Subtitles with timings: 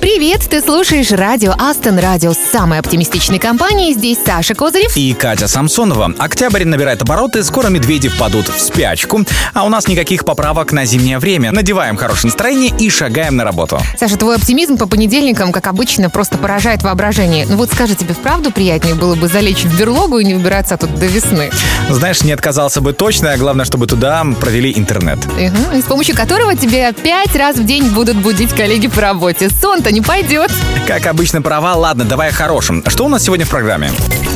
[0.00, 3.92] Привет, ты слушаешь радио Астон, радио самой оптимистичной компании.
[3.92, 4.96] Здесь Саша Козырев.
[4.96, 6.14] И Катя Самсонова.
[6.18, 11.18] Октябрь набирает обороты, скоро медведи впадут в спячку, а у нас никаких поправок на зимнее
[11.18, 11.52] время.
[11.52, 13.78] Надеваем хорошее настроение и шагаем на работу.
[13.98, 17.44] Саша, твой оптимизм по понедельникам, как обычно, просто поражает воображение.
[17.46, 20.94] Ну вот скажи, тебе вправду приятнее было бы залечь в берлогу и не выбираться тут
[20.94, 21.50] до весны?
[21.90, 25.18] Знаешь, не отказался бы точно, а главное, чтобы туда провели интернет.
[25.26, 29.50] Угу, с помощью которого тебе пять раз в день будут будить коллеги по работе.
[29.50, 30.50] Сон-то не пойдет.
[30.86, 31.74] Как обычно, права.
[31.74, 32.84] Ладно, давай о хорошем.
[32.86, 33.90] Что у нас сегодня в программе?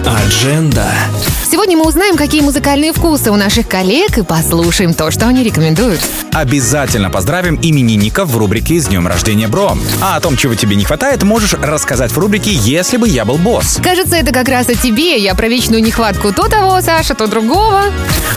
[0.06, 0.86] Адженда.
[1.50, 6.00] Сегодня мы узнаем, какие музыкальные вкусы у наших коллег и послушаем то, что они рекомендуют.
[6.32, 9.78] Обязательно поздравим именинников в рубрике «С днем рождения, бро».
[10.02, 13.36] А о том, чего тебе не хватает, можешь рассказать в рубрике «Если бы я был
[13.36, 13.78] босс».
[13.82, 15.16] Кажется, это как раз о тебе.
[15.16, 17.84] Я про вечную нехватку то того, Саша, то другого.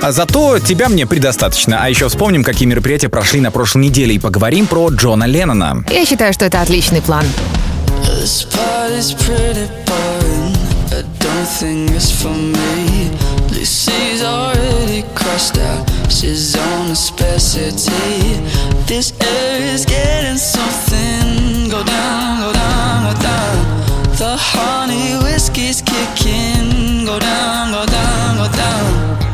[0.02, 1.79] А зато тебя мне предостаточно.
[1.82, 5.84] А еще вспомним, какие мероприятия прошли на прошлой неделе и поговорим про Джона Леннона.
[5.90, 10.52] Я считаю, что это отличный This party's pretty boring.
[10.91, 13.12] I don't think it's for me.
[13.48, 15.90] Lucy's already crossed out.
[16.12, 18.44] She's on a specialty.
[18.88, 21.70] This air is getting something.
[21.70, 24.12] Go down, go down, go down.
[24.18, 27.05] The honey whiskey's kicking.
[27.05, 29.26] Go down, go down, go down.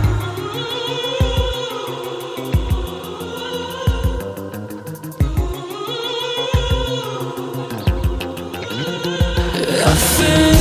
[10.24, 10.53] listen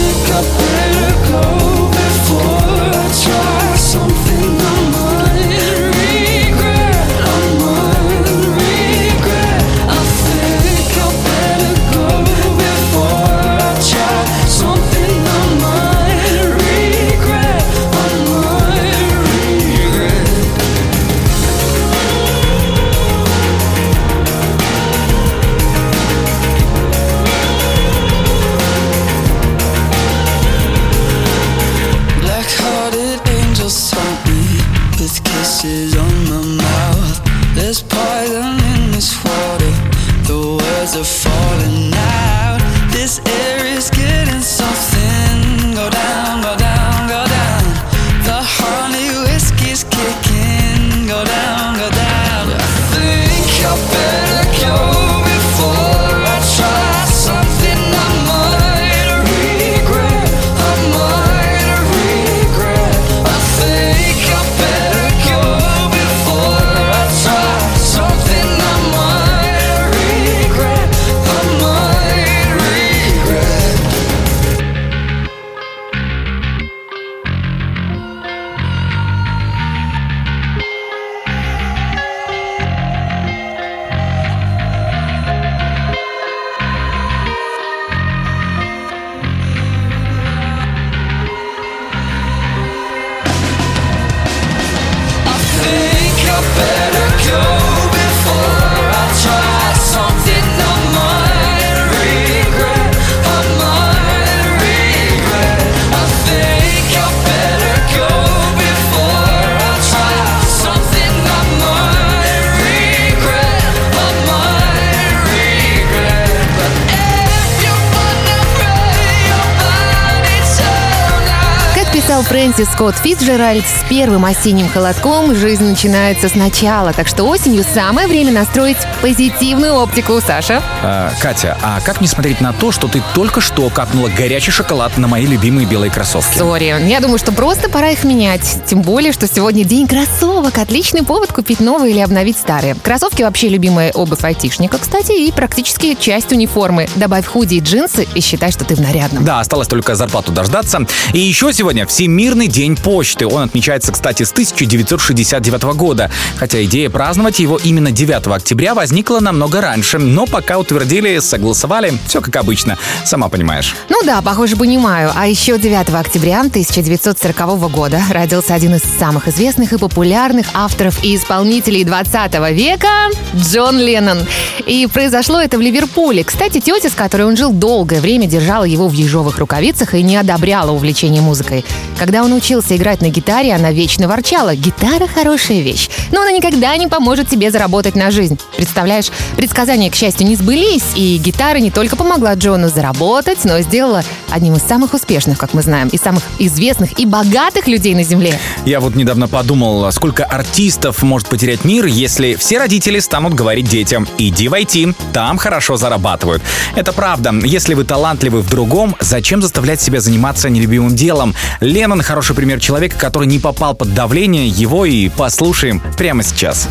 [122.12, 128.06] писал Фрэнсис Скотт Фитджеральд, с первым осенним холодком жизнь начинается сначала, так что осенью самое
[128.06, 130.62] время настроить позитивную оптику, Саша.
[130.82, 134.98] А, Катя, а как не смотреть на то, что ты только что капнула горячий шоколад
[134.98, 136.36] на мои любимые белые кроссовки?
[136.36, 138.58] Sorry, я думаю, что просто пора их менять.
[138.66, 140.58] Тем более, что сегодня день кроссовок.
[140.58, 142.74] Отличный повод купить новые или обновить старые.
[142.74, 146.90] Кроссовки вообще любимая обувь айтишника, кстати, и практически часть униформы.
[146.94, 149.24] Добавь худи и джинсы и считай, что ты в нарядном.
[149.24, 150.80] Да, осталось только зарплату дождаться.
[151.14, 153.28] И еще сегодня Всемирный день почты.
[153.28, 156.10] Он отмечается, кстати, с 1969 года.
[156.36, 159.98] Хотя идея праздновать его именно 9 октября возникла намного раньше.
[159.98, 162.76] Но пока утвердили, согласовали, все как обычно.
[163.04, 163.76] Сама понимаешь.
[163.88, 165.12] Ну да, похоже, понимаю.
[165.14, 171.14] А еще 9 октября 1940 года родился один из самых известных и популярных авторов и
[171.14, 172.88] исполнителей 20 века
[173.36, 174.18] Джон Леннон.
[174.66, 176.24] И произошло это в Ливерпуле.
[176.24, 180.16] Кстати, тетя, с которой он жил долгое время, держала его в ежовых рукавицах и не
[180.16, 181.64] одобряла увлечение музыкой.
[181.98, 184.54] Когда он учился играть на гитаре, она вечно ворчала.
[184.54, 188.38] Гитара хорошая вещь, но она никогда не поможет тебе заработать на жизнь.
[188.56, 194.02] Представляешь, предсказания, к счастью, не сбылись, и гитара не только помогла Джону заработать, но сделала
[194.30, 198.38] одним из самых успешных, как мы знаем, и самых известных и богатых людей на Земле.
[198.64, 204.08] Я вот недавно подумал, сколько артистов может потерять мир, если все родители станут говорить детям
[204.18, 206.42] «иди в IT, там хорошо зарабатывают».
[206.74, 207.32] Это правда.
[207.44, 211.34] Если вы талантливы в другом, зачем заставлять себя заниматься нелюбимым делом?
[211.82, 216.68] Леннон— хороший пример человека, который не попал под давление, его и послушаем прямо сейчас.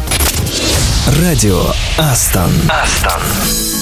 [1.20, 1.66] Радио
[1.98, 2.50] Астон.
[2.70, 3.81] Астон.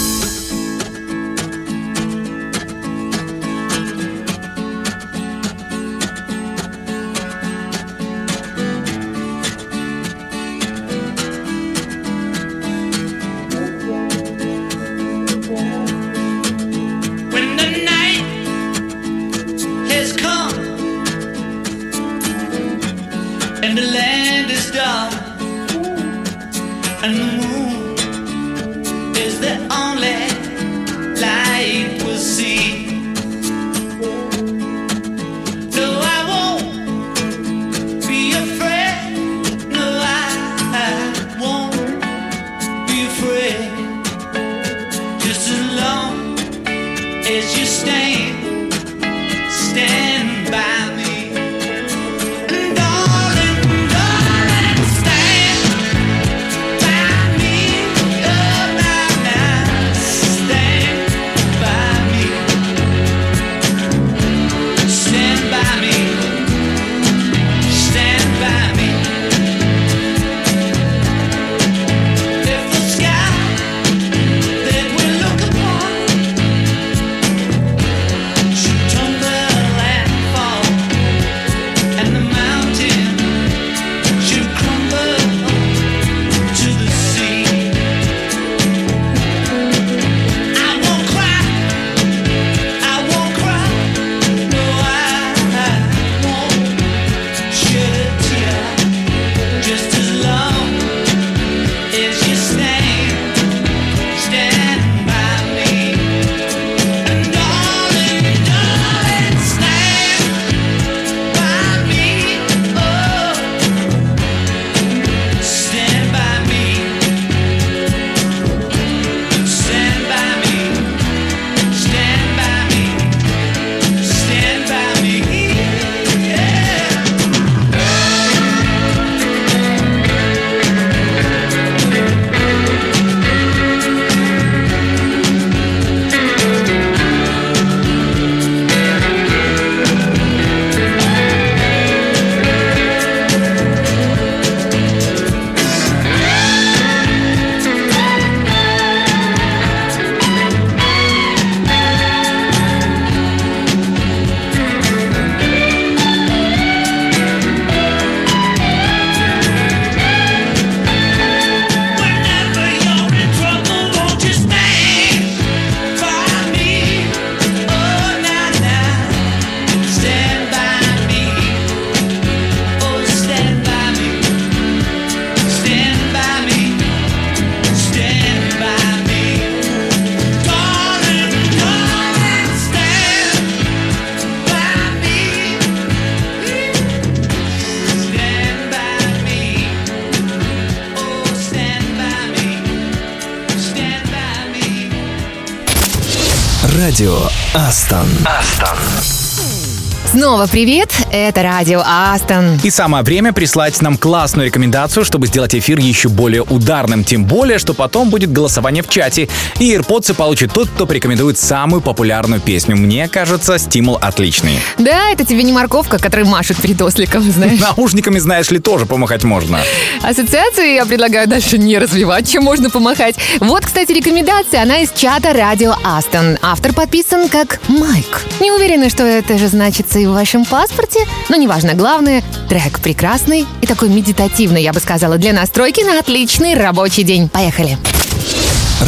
[200.40, 202.59] Снова привет, это радио Астон.
[202.63, 207.03] И самое время прислать нам классную рекомендацию, чтобы сделать эфир еще более ударным.
[207.03, 209.29] Тем более, что потом будет голосование в чате.
[209.59, 212.75] И AirPods получит тот, кто порекомендует самую популярную песню.
[212.75, 214.59] Мне кажется, стимул отличный.
[214.77, 217.59] Да, это тебе не морковка, которая машет перед осликом, знаешь.
[217.59, 219.59] Наушниками, знаешь ли, тоже помахать можно.
[220.03, 223.15] Ассоциации я предлагаю дальше не развивать, чем можно помахать.
[223.39, 226.37] Вот, кстати, рекомендация, она из чата радио Астон.
[226.41, 228.21] Автор подписан как Майк.
[228.39, 230.89] Не уверена, что это же значится и в вашем паспорте,
[231.30, 231.74] но неважно.
[231.74, 237.30] Главное, трек прекрасный и такой медитативный, я бы сказала, для настройки на отличный рабочий день.
[237.30, 237.78] Поехали.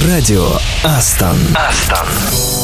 [0.08, 0.48] Радио
[0.84, 1.38] Астон.
[1.56, 2.61] Астон.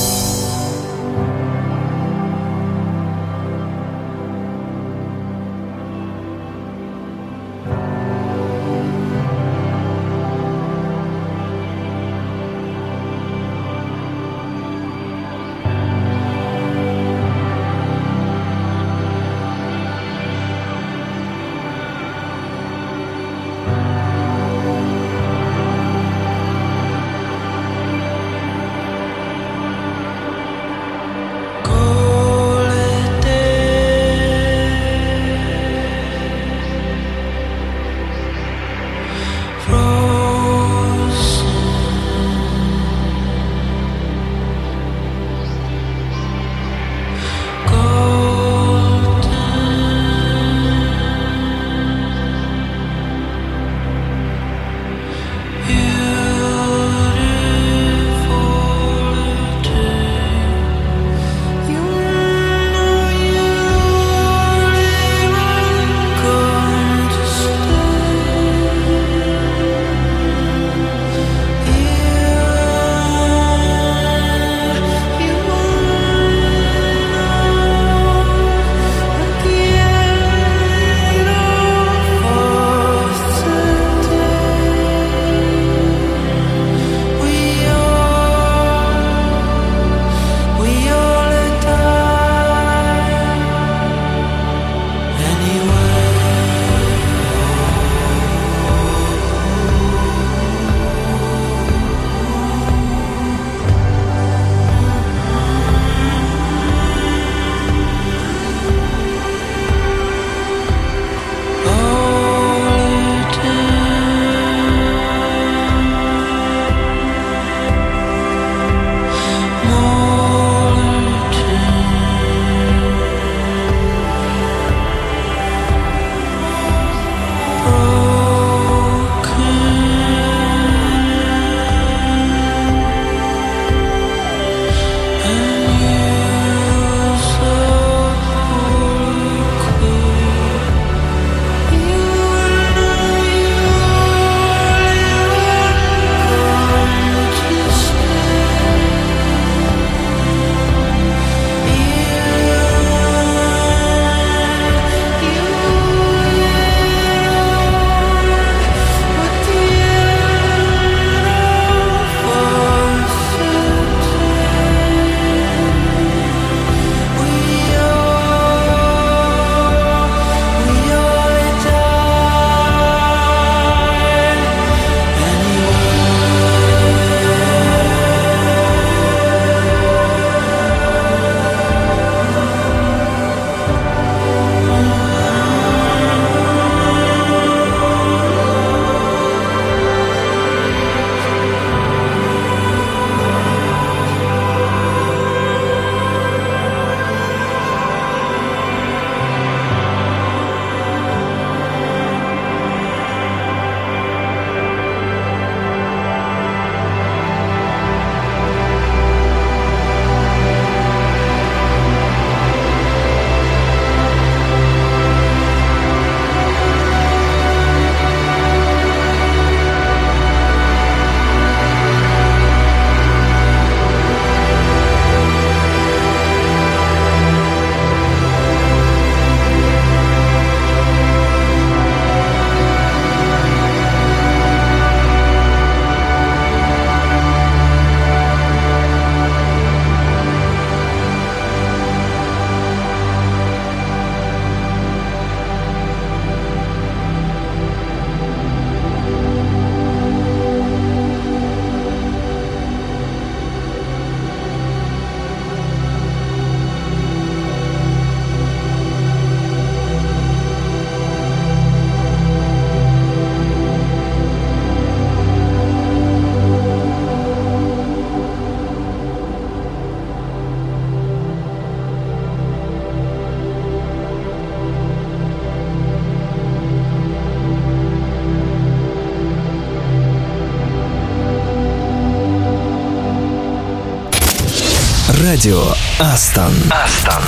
[285.38, 285.62] Радио
[286.00, 286.52] Астон.
[286.72, 287.22] Астон.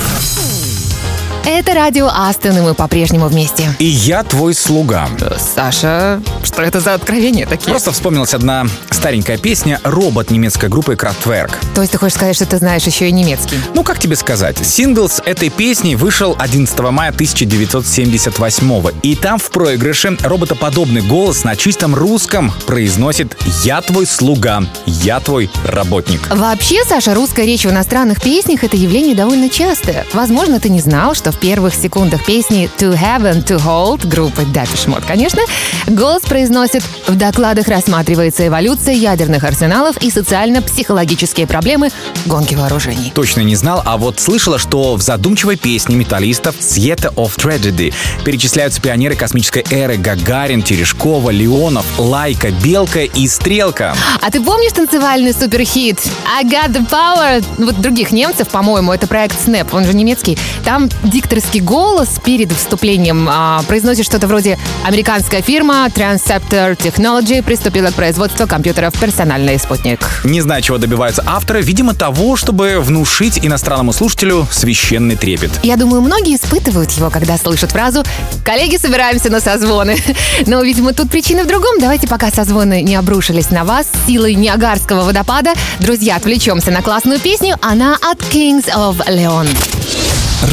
[1.46, 3.72] Это радио Астон, и мы по-прежнему вместе.
[3.78, 5.08] И я твой слуга.
[5.38, 7.70] Саша, что это за откровения такие?
[7.70, 8.66] Просто вспомнилась одна
[9.00, 11.52] старенькая песня «Робот» немецкой группы Kraftwerk.
[11.74, 13.56] То есть ты хочешь сказать, что ты знаешь еще и немецкий?
[13.74, 19.50] Ну, как тебе сказать, сингл с этой песней вышел 11 мая 1978 И там в
[19.50, 26.20] проигрыше роботоподобный голос на чистом русском произносит «Я твой слуга, я твой работник».
[26.28, 30.04] Вообще, Саша, русская речь в иностранных песнях— это явление довольно частое.
[30.12, 34.42] Возможно, ты не знал, что в первых секундах песни «To Have and To Hold» группы
[34.42, 35.40] Depeche Mode, конечно,
[35.86, 41.90] голос произносит «В докладах рассматривается эволюция ядерных арсеналов и социально-психологические проблемы
[42.26, 43.12] гонки вооружений».
[43.14, 47.92] Точно не знал, а вот слышала, что в задумчивой песне металлистов «Theater of Tragedy»
[48.24, 53.94] перечисляются пионеры космической эры Гагарин, Терешкова, Леонов, Лайка, Белка и Стрелка.
[54.20, 57.44] А ты помнишь танцевальный суперхит I Got the Power?
[57.58, 60.38] Вот других немцев, по-моему, это проект Snap, он же немецкий.
[60.64, 67.94] Там дикторский голос перед вступлением а, произносит что-то вроде «Американская фирма Transceptor Technology приступила к
[67.94, 68.46] производству
[68.80, 70.00] компьютеров «Персональный спутник».
[70.24, 75.50] Не знаю, чего добиваются авторы, видимо, того, чтобы внушить иностранному слушателю священный трепет.
[75.62, 78.04] Я думаю, многие испытывают его, когда слышат фразу
[78.44, 79.96] «Коллеги, собираемся на созвоны».
[80.46, 81.78] Но, видимо, тут причина в другом.
[81.78, 87.56] Давайте, пока созвоны не обрушились на вас силой Ниагарского водопада, друзья, отвлечемся на классную песню.
[87.60, 89.48] Она от Kings of Leon.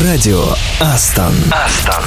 [0.04, 0.44] Радио
[0.82, 1.34] Астон.
[1.52, 2.04] Астон.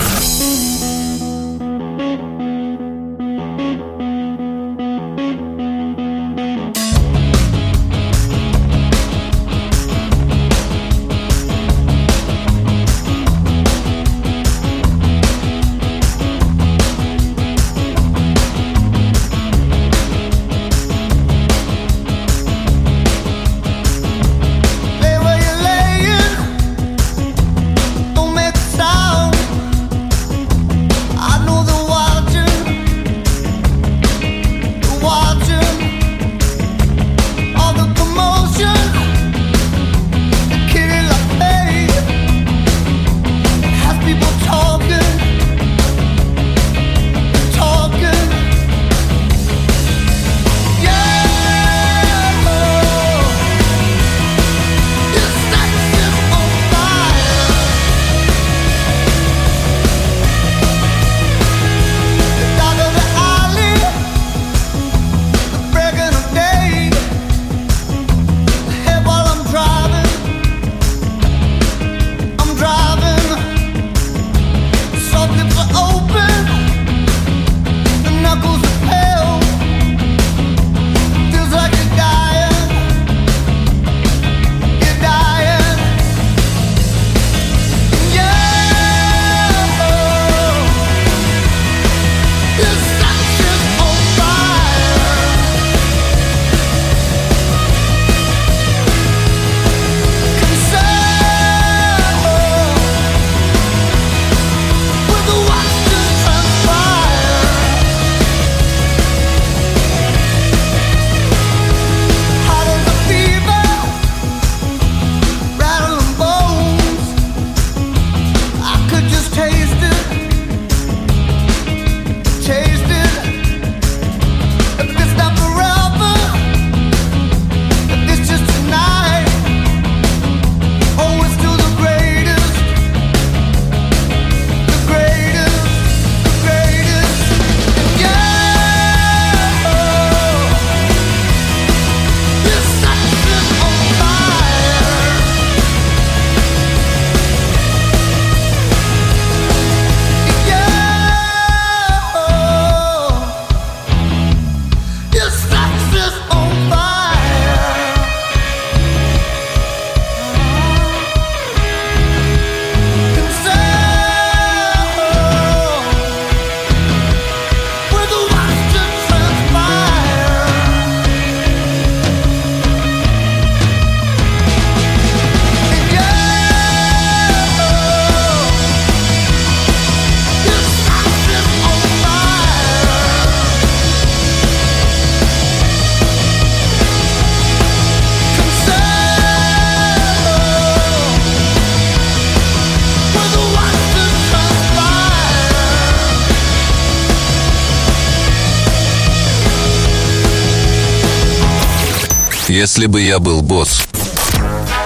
[202.60, 203.88] Если бы я был босс,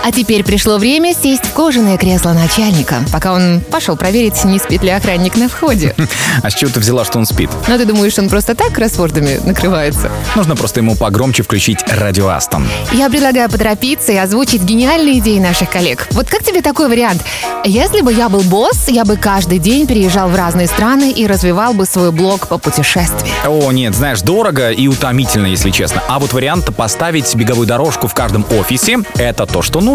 [0.07, 4.83] А теперь пришло время сесть в кожаное кресло начальника, пока он пошел проверить, не спит
[4.83, 5.95] ли охранник на входе.
[6.43, 7.49] А с чего ты взяла, что он спит?
[7.69, 10.11] Но ты думаешь, он просто так кроссвордами накрывается?
[10.35, 12.67] Нужно просто ему погромче включить радио Астон.
[12.93, 16.07] Я предлагаю поторопиться и озвучить гениальные идеи наших коллег.
[16.11, 17.23] Вот как тебе такой вариант?
[17.65, 21.73] Если бы я был босс, я бы каждый день переезжал в разные страны и развивал
[21.73, 23.35] бы свой блог по путешествиям.
[23.47, 26.03] О, нет, знаешь, дорого и утомительно, если честно.
[26.09, 29.94] А вот вариант поставить беговую дорожку в каждом офисе— это то, что нужно.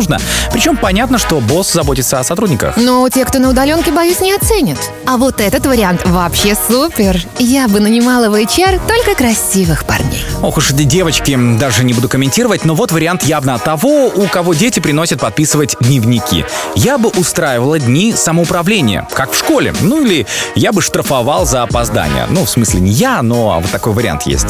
[0.52, 2.78] Причем понятно, что босс заботится о сотрудниках.
[2.78, 4.78] Но те, кто на удаленке, боюсь, не оценят.
[5.06, 7.22] А вот этот вариант вообще супер.
[7.38, 10.24] Я бы нанимала в HR только красивых парней.
[10.42, 14.54] Ох уж эти девочки, даже не буду комментировать, но вот вариант явно того, у кого
[14.54, 16.46] дети приносят подписывать дневники.
[16.76, 19.74] Я бы устраивала дни самоуправления, как в школе.
[19.82, 22.26] Ну или я бы штрафовал за опоздание.
[22.30, 24.48] Ну, в смысле, не я, но вот такой вариант есть.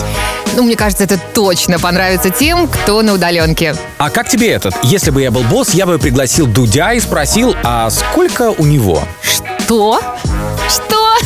[0.55, 3.75] Ну, мне кажется, это точно понравится тем, кто на удаленке.
[3.97, 4.73] А как тебе этот?
[4.83, 9.03] Если бы я был босс, я бы пригласил Дудя и спросил, а сколько у него?
[9.21, 9.99] Что?
[10.69, 11.17] Что?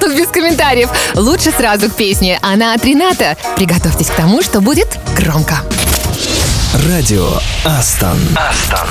[0.00, 0.90] Тут без комментариев.
[1.14, 2.38] Лучше сразу к песне.
[2.42, 3.36] Она от Рената.
[3.56, 5.56] Приготовьтесь к тому, что будет громко.
[6.86, 7.28] Радио
[7.64, 8.18] Астон.
[8.36, 8.88] Астон.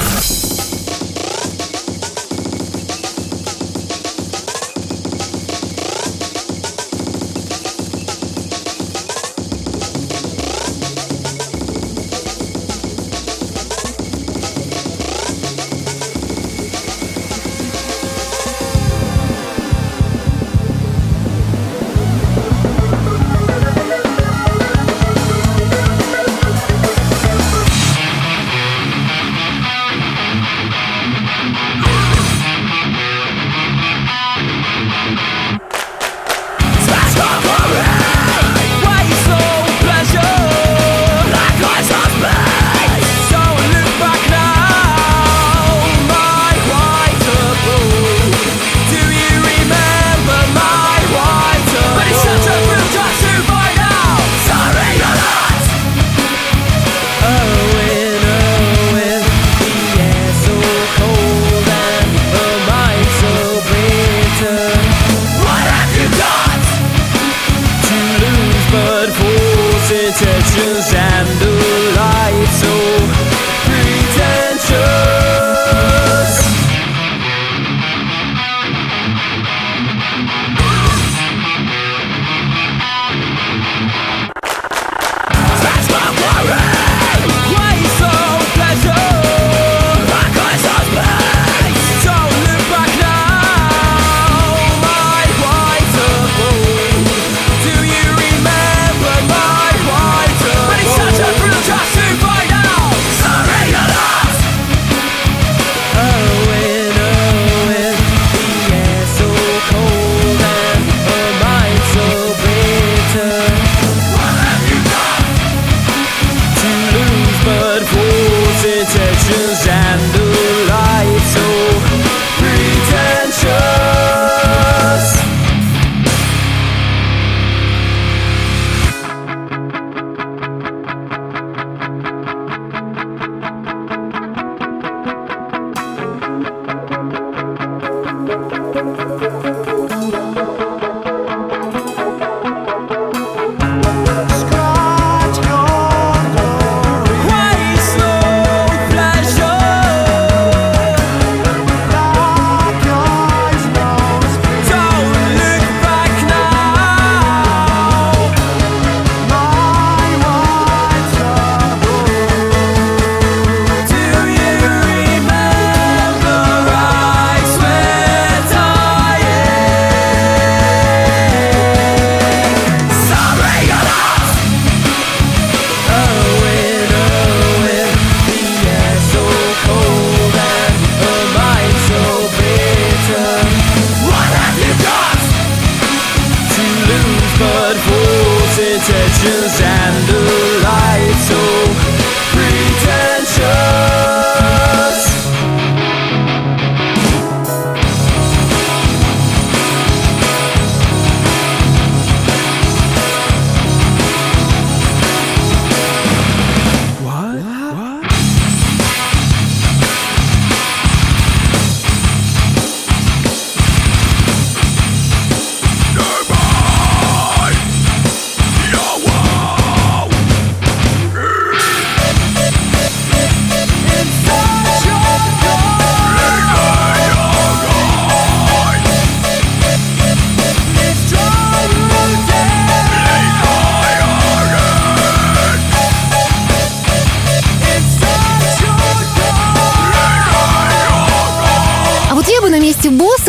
[117.91, 120.27] False intentions and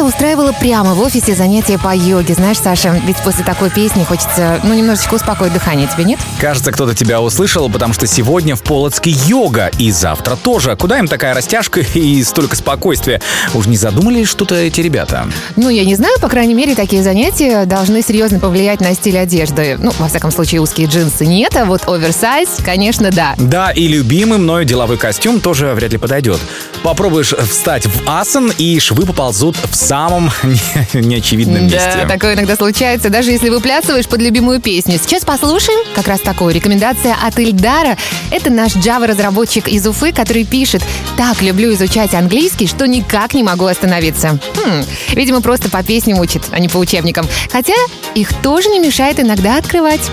[0.09, 2.33] устраивала прямо в офисе занятия по йоге.
[2.33, 6.18] Знаешь, Саша, ведь после такой песни хочется, ну, немножечко успокоить дыхание, тебе нет?
[6.40, 10.77] Кажется, кто-то тебя услышал, потому что сегодня в Полоцке йога, и завтра тоже.
[10.77, 13.21] Куда им такая растяжка и столько спокойствия?
[13.53, 15.27] Уж не задумали что-то эти ребята?
[15.57, 19.77] Ну, я не знаю, по крайней мере, такие занятия должны серьезно повлиять на стиль одежды.
[19.79, 23.35] Ну, во всяком случае, узкие джинсы нет, а вот оверсайз, конечно, да.
[23.37, 26.40] Да, и любимый мною деловой костюм тоже вряд ли подойдет.
[26.83, 31.93] Попробуешь встать в асан, и швы поползут в самом не- неочевидном месте.
[32.03, 34.99] Да, такое иногда случается, даже если выплясываешь под любимую песню.
[35.03, 36.55] Сейчас послушаем как раз такую.
[36.55, 37.97] Рекомендация от Ильдара.
[38.31, 40.83] Это наш Java-разработчик из Уфы, который пишет
[41.17, 44.39] «Так люблю изучать английский, что никак не могу остановиться».
[44.57, 44.85] Хм,
[45.15, 47.27] видимо, просто по песням учит, а не по учебникам.
[47.51, 47.75] Хотя
[48.15, 50.11] их тоже не мешает иногда открывать.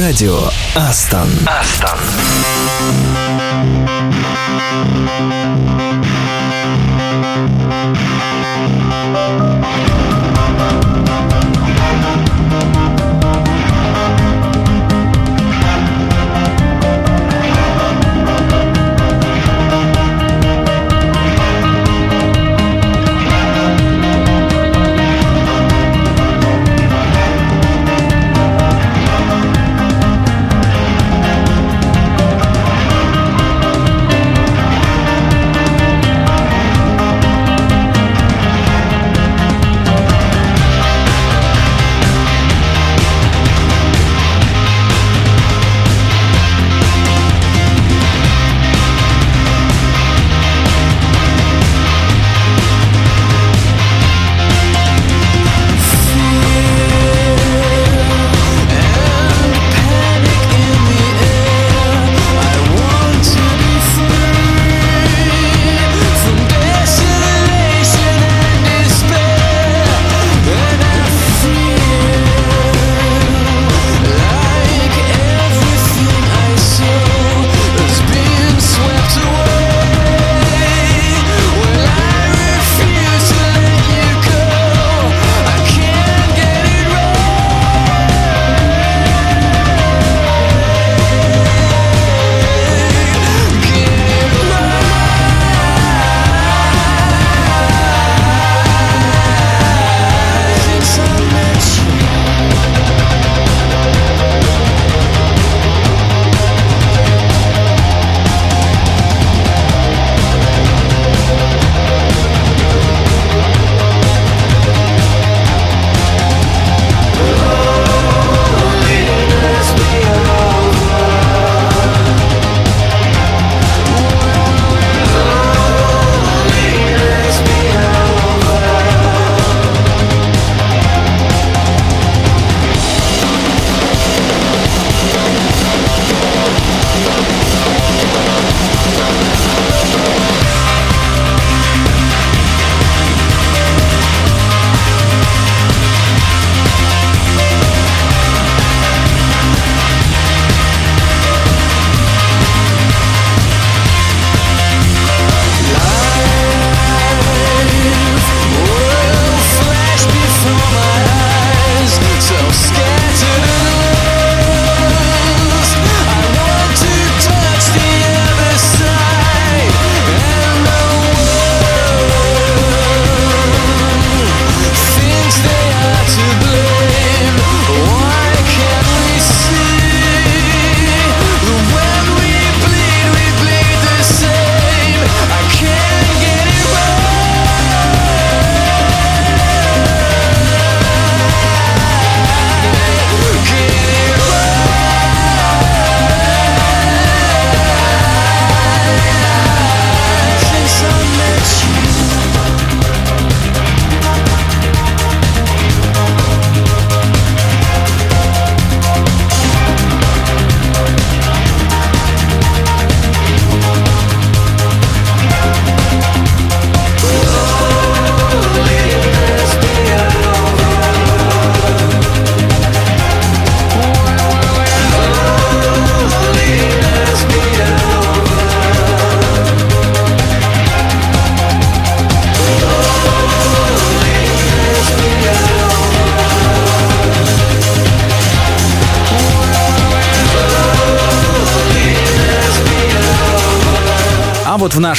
[0.00, 0.40] Радио
[0.74, 1.28] Астон.
[1.46, 1.98] Астон.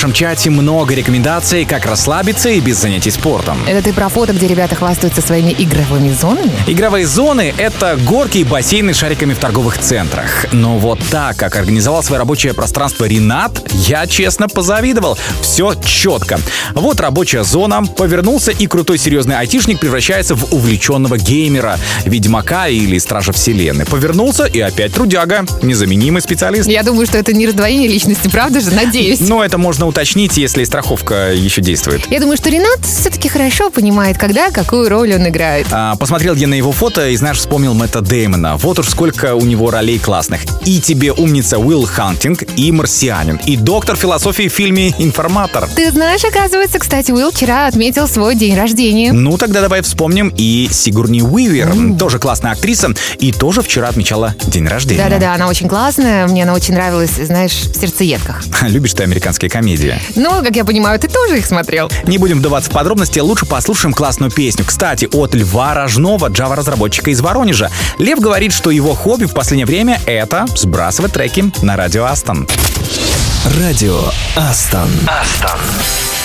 [0.08, 3.58] Нашем чате много рекомендаций, как расслабиться и без занятий спортом.
[3.68, 6.52] Это ты про фото, где ребята хвастаются своими игровыми зонами?
[6.66, 10.46] Игровые зоны— это горки и бассейны с шариками в торговых центрах.
[10.54, 15.18] Но вот так, как организовал свое рабочее пространство Ренат, я честно позавидовал.
[15.42, 16.40] Все четко.
[16.74, 23.32] Вот рабочая зона, повернулся, и крутой серьезный айтишник превращается в увлеченного геймера, ведьмака или стража
[23.32, 23.86] вселенной.
[23.86, 26.68] Повернулся, и опять трудяга, незаменимый специалист.
[26.68, 28.72] Я думаю, что это не раздвоение личности, правда же?
[28.72, 29.20] Надеюсь.
[29.20, 32.10] Но это можно уточнить, если страховка еще действует.
[32.10, 35.68] Я думаю, что Ренат все-таки хорошо понимает, когда какую роль он играет.
[35.72, 38.58] А, посмотрел я на его фото и, знаешь, вспомнил Мэтта Деймона.
[38.58, 40.42] Вот уж сколько у него ролей классных.
[40.66, 45.68] И тебе умница Уилл Хантинг, и Марсианин, и доктор философии в фильме «Информатор».
[45.76, 49.12] Ты знаешь, оказывается, кстати, Уилл вчера отметил свой день рождения.
[49.12, 54.68] Ну, тогда давай вспомним и Сигурни Уивер, тоже классная актриса, и тоже вчера отмечала день
[54.68, 55.04] рождения.
[55.04, 58.44] Да-да-да, она очень классная, мне она очень нравилась, знаешь, в сердцеедках.
[58.62, 60.00] Любишь ты американские комедии.
[60.16, 61.92] Ну, как я понимаю, ты тоже их смотрел.
[62.06, 64.66] Не будем вдаваться в подробности, лучше послушаем классную песню.
[64.66, 67.72] Кстати, от Льва Рожнова, Java-разработчика из Воронежа.
[67.98, 72.48] Лев говорит, что его хобби в последнее время— это сбрасывать треки на радио Астон.
[73.56, 74.90] Радио Астон.
[75.08, 76.17] Астон.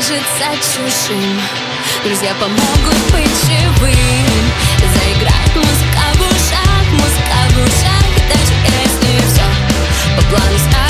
[0.00, 1.38] Кажется чужим.
[2.02, 4.44] Друзья помогут быть живым.
[4.94, 8.08] Заиграет музыка в ушах, музыка в ушах.
[8.30, 9.44] Даже если все
[10.16, 10.89] по плану сразу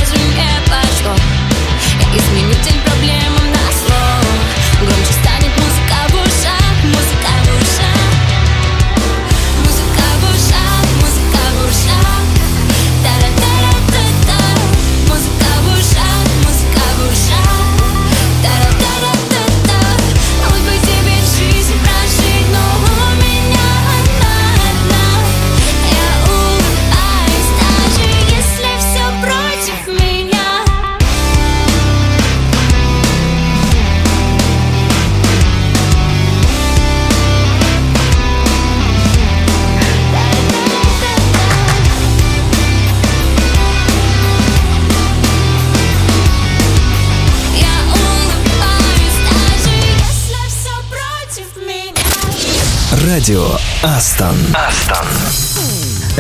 [53.20, 53.50] Радио
[53.82, 54.34] Астон.
[54.54, 55.29] Астон.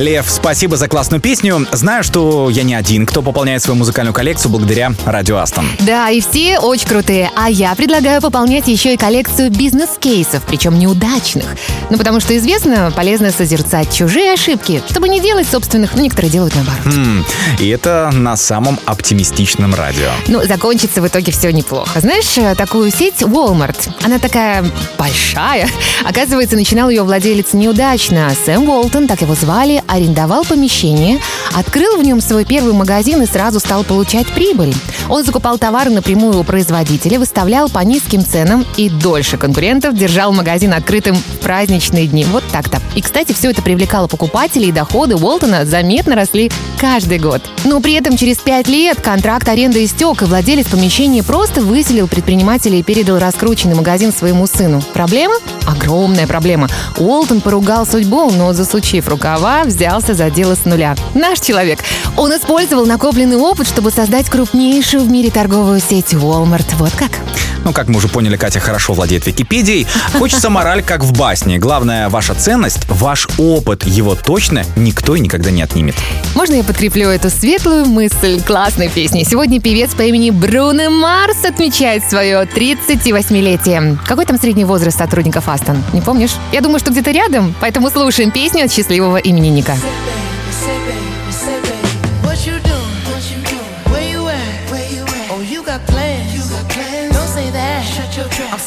[0.00, 1.66] Лев, спасибо за классную песню.
[1.72, 5.66] Знаю, что я не один, кто пополняет свою музыкальную коллекцию благодаря радио Астон.
[5.80, 7.30] Да, и все очень крутые.
[7.36, 11.44] А я предлагаю пополнять еще и коллекцию бизнес-кейсов, причем неудачных.
[11.90, 16.54] Ну, потому что известно, полезно созерцать чужие ошибки, чтобы не делать собственных, ну, некоторые делают
[16.54, 16.86] наоборот.
[16.86, 17.24] М,
[17.58, 20.08] И это на самом оптимистичном радио.
[20.28, 22.00] Ну, закончится в итоге все неплохо.
[22.00, 24.64] Знаешь, э, такую сеть Walmart, она такая
[24.98, 25.68] большая.
[26.04, 28.32] Оказывается, начинал ее владелец неудачно.
[28.46, 31.20] Сэм Уолтон, так его звали, арендовал помещение,
[31.54, 34.74] открыл в нем свой первый магазин и сразу стал получать прибыль.
[35.10, 40.72] Он закупал товары напрямую у производителя, выставлял по низким ценам и дольше конкурентов держал магазин
[40.72, 42.24] открытым в праздничные дни.
[42.24, 42.80] Вот так-то.
[42.94, 47.42] И, кстати, все это привлекало покупателей, и доходы Уолтона заметно росли каждый год.
[47.64, 52.78] Но при этом через пять лет контракт аренды истек, и владелец помещения просто выселил предпринимателя
[52.78, 54.80] и передал раскрученный магазин своему сыну.
[54.92, 55.34] Проблема?
[55.66, 56.68] Огромная проблема.
[56.98, 60.94] Уолтон поругал судьбу, но, засучив рукава, взялся за дело с нуля.
[61.14, 61.80] Наш человек.
[62.16, 66.66] Он использовал накопленный опыт, чтобы создать крупнейшую в мире торговую сеть Walmart.
[66.78, 67.10] Вот как.
[67.64, 69.86] Ну, как мы уже поняли, Катя хорошо владеет Википедией.
[70.18, 71.58] Хочется мораль, как в басне.
[71.58, 73.86] Главное, ваша ценность, ваш опыт.
[73.86, 75.94] Его точно никто и никогда не отнимет.
[76.34, 79.24] Можно я подкреплю эту светлую мысль классной песни?
[79.24, 83.98] Сегодня певец по имени Бруно Марс отмечает свое 38-летие.
[84.06, 85.82] Какой там средний возраст сотрудников Астон?
[85.92, 86.32] Не помнишь?
[86.52, 89.50] Я думаю, что где-то рядом, поэтому слушаем песню от счастливого именинника.
[89.50, 90.19] Ника.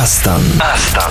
[0.00, 0.42] Астон.
[0.58, 1.09] Астон.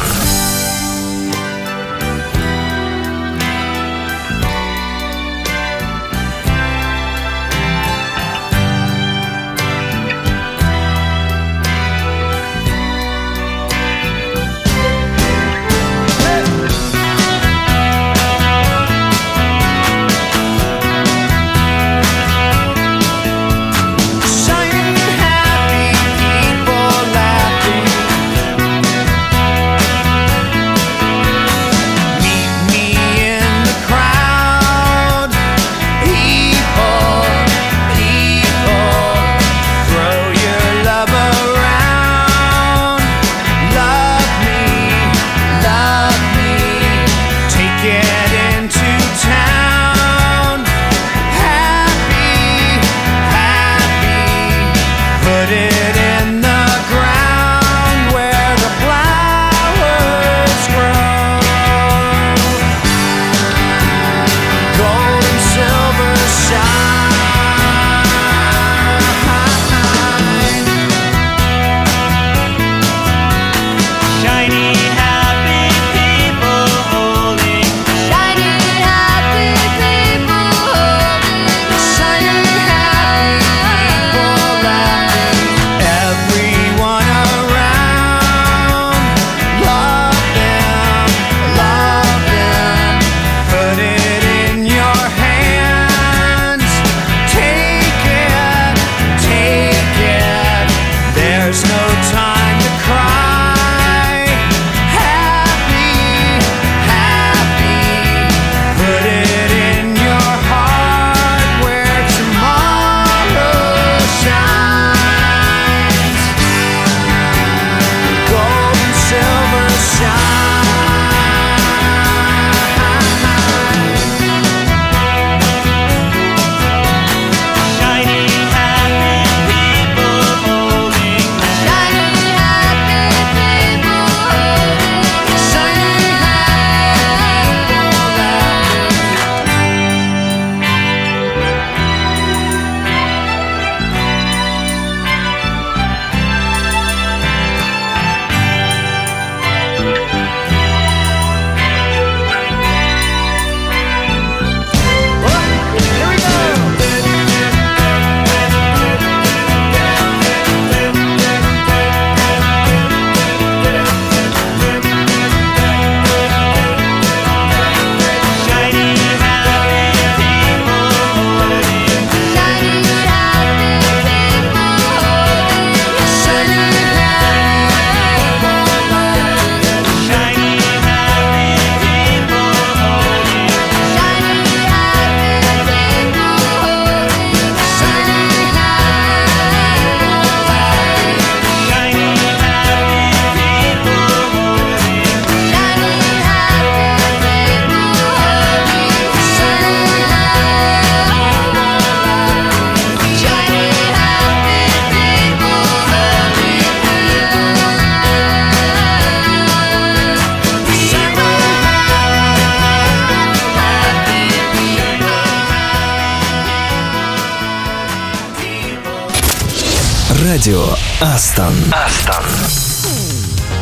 [221.01, 221.55] Астон.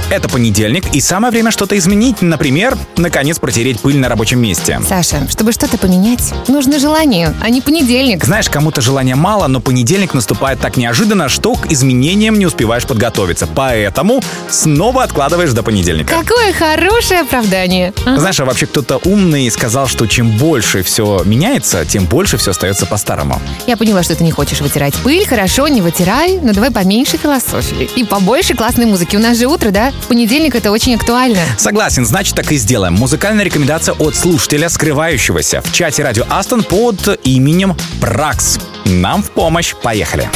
[0.09, 2.21] Это понедельник, и самое время что-то изменить.
[2.21, 4.79] Например, наконец протереть пыль на рабочем месте.
[4.87, 8.23] Саша, чтобы что-то поменять, нужно желание, а не понедельник.
[8.23, 13.47] Знаешь, кому-то желания мало, но понедельник наступает так неожиданно, что к изменениям не успеваешь подготовиться.
[13.47, 16.15] Поэтому снова откладываешь до понедельника.
[16.21, 17.93] Какое хорошее оправдание.
[18.05, 18.17] Ага.
[18.17, 22.85] Знаешь, а вообще кто-то умный сказал, что чем больше все меняется, тем больше все остается
[22.85, 23.41] по-старому.
[23.67, 25.27] Я поняла, что ты не хочешь вытирать пыль.
[25.27, 27.89] Хорошо, не вытирай, но давай поменьше философии.
[27.97, 29.17] И побольше классной музыки.
[29.17, 29.91] У нас же утро, да?
[30.07, 31.41] В понедельник это очень актуально.
[31.57, 32.93] Согласен, значит так и сделаем.
[32.93, 38.57] Музыкальная рекомендация от слушателя, скрывающегося в чате радио Астон под именем Пракс.
[38.85, 39.75] Нам в помощь.
[39.75, 40.29] Поехали.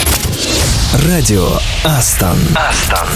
[1.08, 1.48] Радио
[1.86, 2.36] Астон.
[2.54, 3.08] Астон.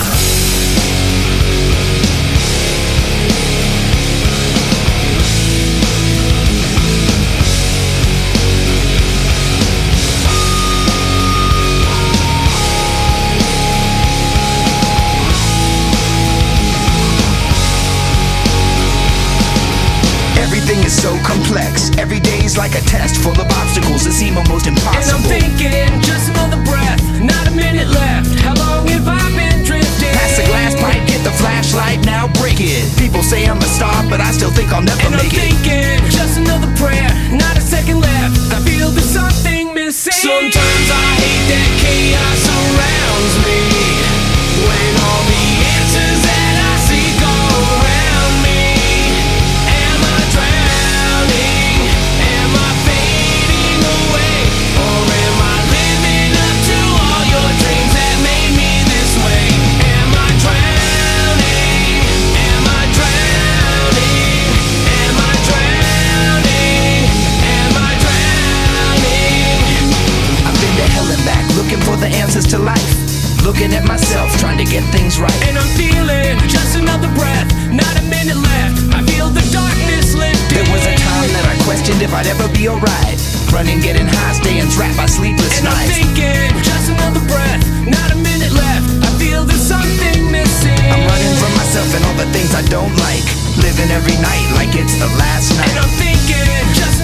[22.85, 25.29] Test full of obstacles that seem almost And I'm impossible.
[25.29, 28.29] thinking, just another breath, not a minute left.
[28.39, 30.13] How long have I been drifting?
[30.13, 32.85] Pass the glass pipe, get the flashlight, now break it.
[32.97, 35.41] People say I'm a star, but I still think I'll never And I'm make it.
[35.41, 38.37] thinking, just another prayer, not a second left.
[38.53, 40.13] I feel there's something missing.
[40.13, 43.59] Sometimes I hate that chaos surrounds me.
[44.65, 45.24] When all
[73.55, 75.31] Looking at myself, trying to get things right.
[75.47, 78.75] And I'm feeling just another breath, not a minute left.
[78.91, 80.59] I feel the darkness lifting.
[80.59, 83.15] There was a time that I questioned if I'd ever be alright.
[83.55, 88.19] Running, getting high, staying trapped by sleepless And I'm thinking, just another breath, not a
[88.19, 88.91] minute left.
[89.07, 90.75] I feel there's something missing.
[90.91, 93.23] I'm running from myself and all the things I don't like.
[93.63, 95.71] Living every night like it's the last night.
[95.71, 95.79] And.
[95.79, 96.43] I'm thinking,
[96.75, 96.94] just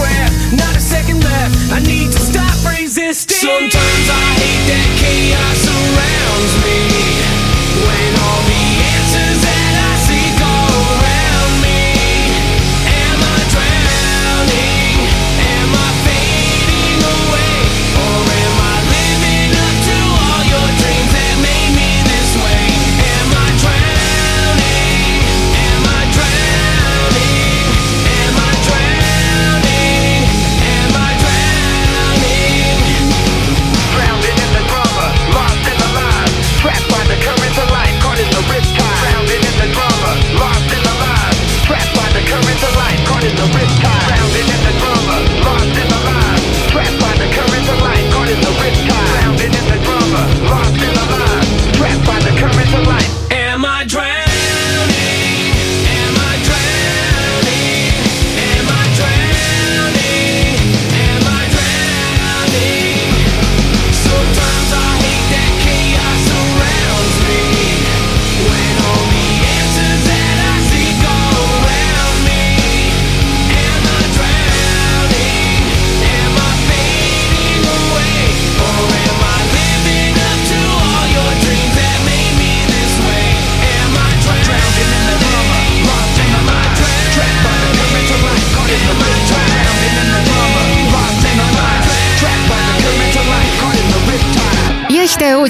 [0.00, 1.54] breath, not a second left.
[1.72, 3.36] I need to stop resisting.
[3.36, 6.80] Sometimes I hate that chaos surrounds me.
[7.84, 8.64] When all the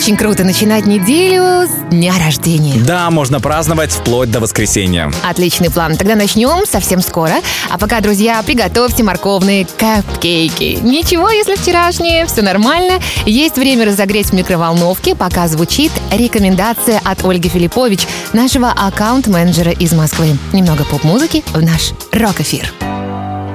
[0.00, 2.82] очень круто начинать неделю с дня рождения.
[2.86, 5.12] Да, можно праздновать вплоть до воскресенья.
[5.28, 5.94] Отличный план.
[5.98, 7.34] Тогда начнем совсем скоро.
[7.68, 10.78] А пока, друзья, приготовьте морковные капкейки.
[10.80, 12.94] Ничего, если вчерашние, все нормально.
[13.26, 20.38] Есть время разогреть в микроволновке, пока звучит рекомендация от Ольги Филиппович, нашего аккаунт-менеджера из Москвы.
[20.54, 22.72] Немного поп-музыки в наш рок-эфир.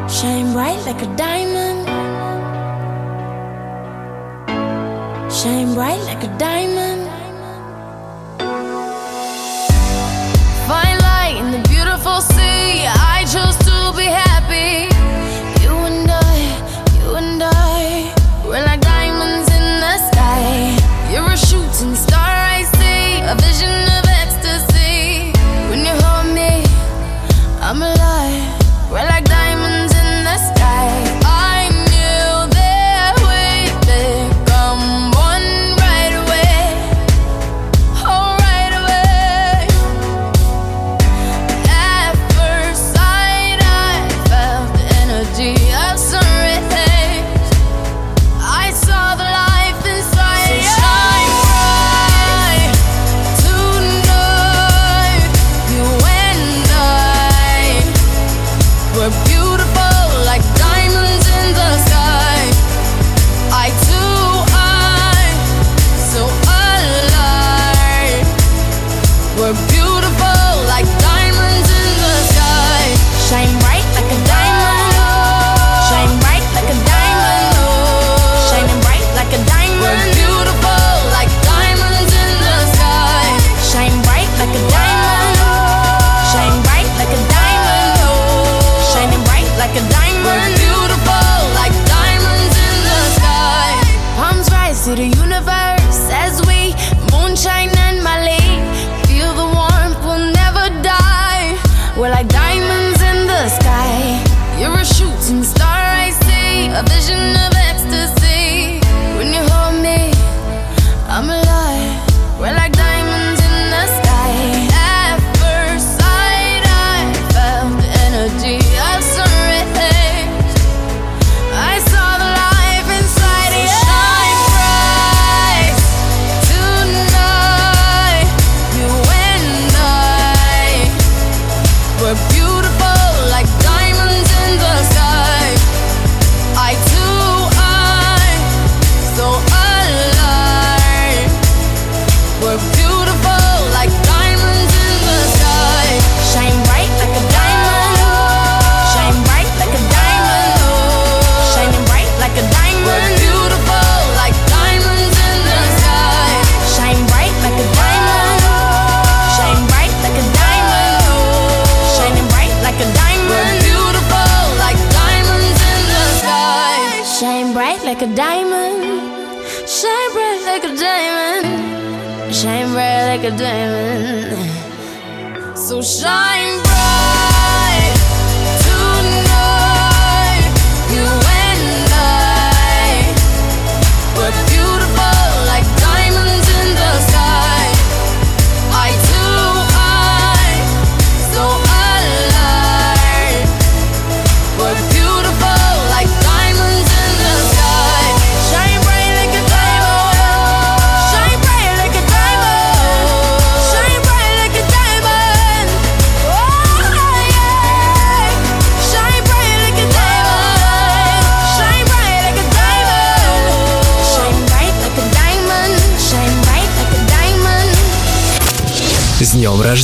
[0.08, 1.55] Shine bright like a diamond.
[5.36, 7.10] Shine bright like a diamond.
[10.66, 12.86] Fine light in the beautiful sea.
[12.88, 13.65] I chose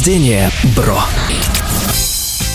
[0.02, 1.00] рождения, бро!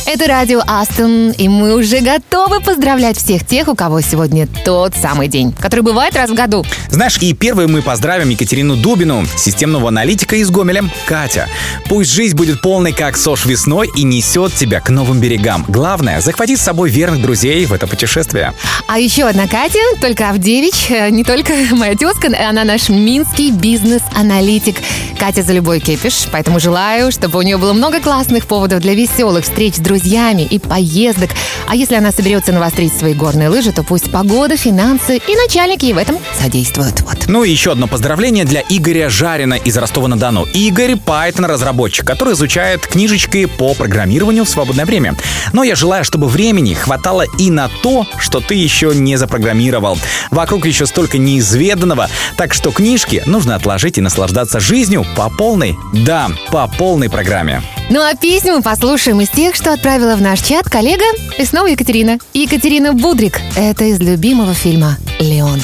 [0.05, 5.29] Это радио Астон, и мы уже готовы поздравлять всех тех, у кого сегодня тот самый
[5.29, 6.65] день, который бывает раз в году.
[6.91, 10.85] Знаешь, и первым мы поздравим Екатерину Дубину, системного аналитика из Гомеля.
[11.07, 11.49] Катя,
[11.89, 15.65] пусть жизнь будет полной, как сошь весной, и несет тебя к новым берегам.
[15.69, 18.53] Главное, захвати с собой верных друзей в это путешествие.
[18.87, 24.77] А еще одна Катя, только Авдевич, э, не только моя тезка, она наш минский бизнес-аналитик.
[25.19, 29.45] Катя за любой кипиш, поэтому желаю, чтобы у нее было много классных поводов для веселых
[29.45, 31.31] встреч с друзьями и поездок.
[31.69, 35.99] А если она соберется навострить свои горные лыжи, то пусть погода, финансы и начальники в
[35.99, 36.76] этом содействуют.
[36.77, 37.25] Вот.
[37.27, 40.47] Ну и еще одно поздравление для Игоря Жарина из Ростова-на-Дону.
[40.53, 45.17] Игорь Python разработчик, который изучает книжечки по программированию в свободное время.
[45.53, 49.99] Но я желаю, чтобы времени хватало и на то, что ты еще не запрограммировал.
[50.31, 56.29] Вокруг еще столько неизведанного, так что книжки нужно отложить и наслаждаться жизнью по полной, да,
[56.51, 57.63] по полной программе.
[57.89, 61.05] Ну а песню мы послушаем из тех, что отправила в наш чат коллега
[61.39, 62.19] и снова Екатерина.
[62.35, 63.41] Екатерина Будрик.
[63.57, 65.61] Это из любимого фильма «Леон».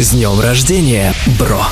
[0.00, 1.62] С днем рождения, бро!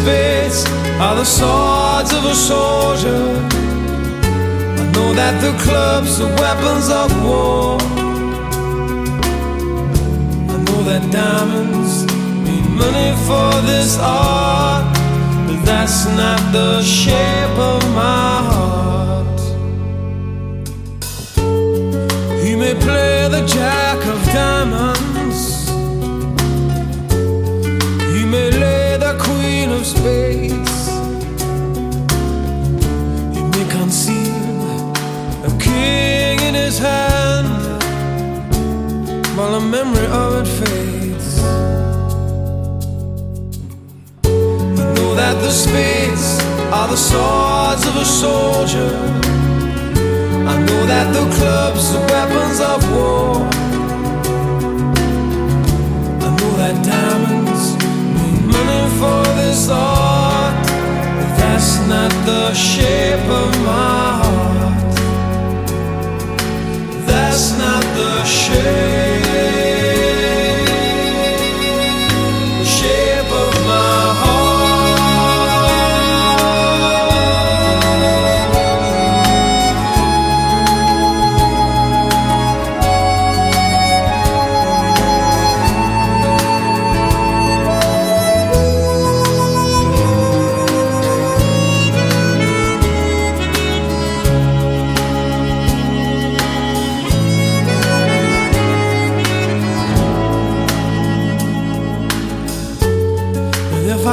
[0.00, 0.64] Spades
[1.04, 3.24] are the swords of a soldier.
[4.80, 7.78] I know that the clubs are weapons of war.
[10.54, 11.94] I know that diamonds
[12.44, 14.86] mean money for this art,
[15.46, 19.40] but that's not the shape of my heart.
[22.44, 25.07] He may play the jack of diamonds,
[29.88, 30.88] space.
[33.52, 34.92] May conceal
[35.48, 37.48] a king in his hand
[39.36, 41.28] while a memory of it fades.
[44.96, 46.26] Know that the spades
[46.78, 48.92] are the swords of a soldier.
[50.52, 53.36] I know that the clubs are weapons of war.
[56.26, 57.27] I know that diamonds
[58.78, 60.66] mean for this art,
[61.18, 64.94] but that's not the shape of my heart.
[67.06, 69.77] That's not the shape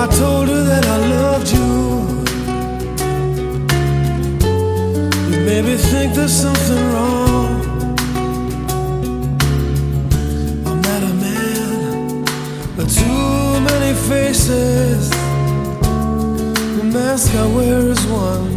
[0.05, 1.71] I told her that I loved you,
[5.31, 7.49] you maybe think there's something wrong.
[10.67, 12.23] I'm not a man,
[12.77, 15.09] but too many faces.
[16.77, 18.51] The mask I wear is one.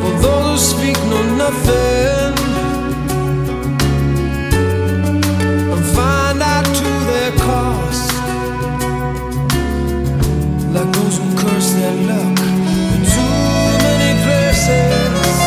[0.00, 2.39] For those who speak know nothing.
[11.44, 12.38] Luck
[12.94, 13.34] in too
[13.86, 15.38] many places,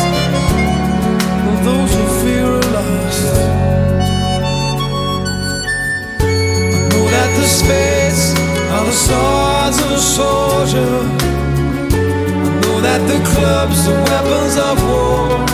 [1.64, 2.54] those who fear.
[6.20, 8.22] I know that the spades
[8.74, 10.94] are the swords of a soldier.
[11.94, 15.53] I know that the clubs are weapons of war.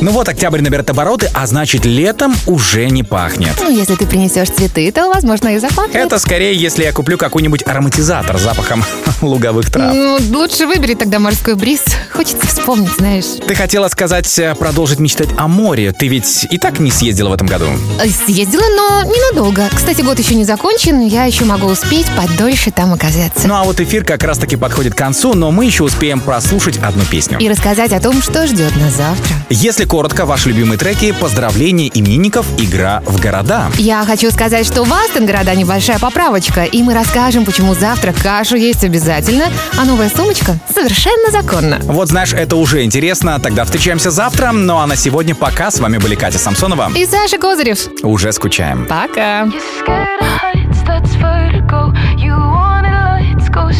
[0.00, 3.52] Ну вот, октябрь наберет обороты, а значит, летом уже не пахнет.
[3.60, 5.94] Ну, если ты принесешь цветы, то, возможно, и запахнет.
[5.94, 8.82] Это скорее, если я куплю какой-нибудь ароматизатор с запахом
[9.20, 9.92] луговых трав.
[9.94, 11.82] Ну, лучше выбери тогда морской бриз.
[12.14, 13.26] Хочется вспомнить, знаешь.
[13.46, 15.92] Ты хотела сказать, э, продолжить мечтать о море.
[15.92, 17.66] Ты ведь и так не съездила в этом году.
[18.02, 19.68] Э, Съездила, но ненадолго.
[19.74, 23.46] Кстати, год еще не закончен, я еще могу успеть подольше там оказаться.
[23.46, 27.04] Ну а вот эфир как раз-таки подходит к концу, но мы еще успеем прослушать одну
[27.04, 27.38] песню.
[27.38, 29.36] И рассказать о том, что ждет нас завтра.
[29.50, 33.66] Если коротко, ваши любимые треки, поздравления именинников, игра в города.
[33.76, 38.54] Я хочу сказать, что в Астон города небольшая поправочка, и мы расскажем, почему завтра кашу
[38.54, 41.80] есть обязательно, а новая сумочка совершенно законна.
[41.82, 43.40] Вот знаешь, это уже интересно.
[43.40, 44.52] Тогда встречаемся завтра.
[44.52, 45.72] Ну а на сегодня пока.
[45.72, 46.92] С вами были Катя Самсонова.
[46.94, 47.88] И Саша Козырев.
[48.04, 48.86] Уже скучаем.
[48.86, 49.46] Пока.
[49.46, 51.92] scared of heights, that's vertigo.
[52.16, 53.70] You wanted lights, go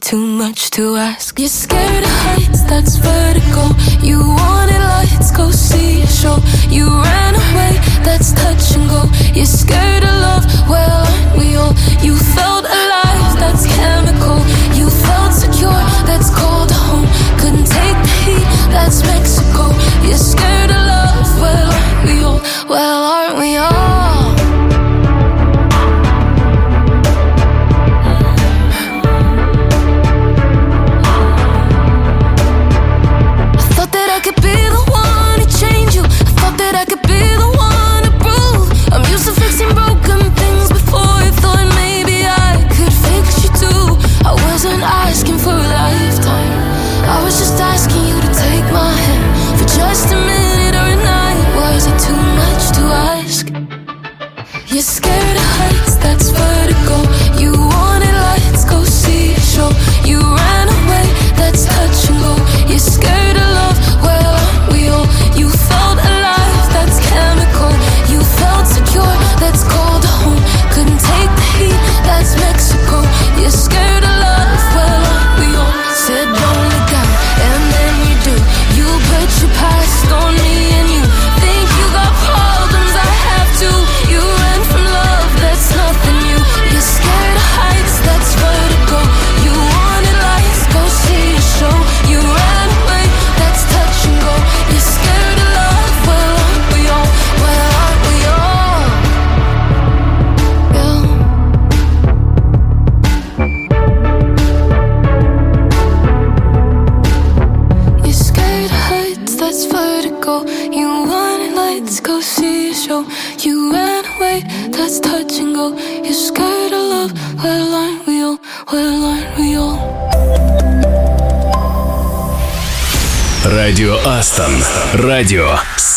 [0.00, 1.38] too much to ask?
[1.38, 3.64] You're scared of heights, that's vertigo.
[4.02, 6.38] You wanted lights, go see a show.
[6.68, 7.72] You ran away,
[8.02, 9.04] that's touch and go.
[9.34, 11.74] You're scared of love, well, aren't we all?
[12.02, 14.38] You felt alive, that's chemical.
[14.78, 17.06] You felt secure, that's cold home.
[17.38, 19.70] Couldn't take the heat, that's Mexico.
[20.06, 20.89] You're scared of love,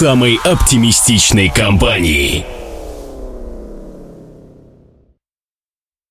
[0.04, 2.46] самой оптимистичной компании.